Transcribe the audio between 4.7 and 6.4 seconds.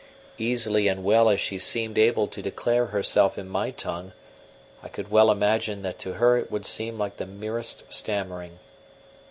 I could well imagine that to her